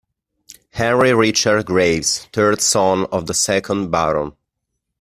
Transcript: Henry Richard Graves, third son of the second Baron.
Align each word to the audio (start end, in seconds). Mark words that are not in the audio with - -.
Henry 0.71 1.13
Richard 1.13 1.67
Graves, 1.67 2.27
third 2.33 2.59
son 2.61 3.05
of 3.11 3.27
the 3.27 3.35
second 3.35 3.91
Baron. 3.91 4.31